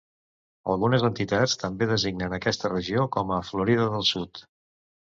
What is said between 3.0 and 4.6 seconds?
com a "Florida del Sud".